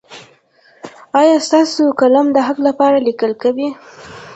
[1.19, 3.69] ایا ستاسو قلم د حق لپاره لیکل کوي؟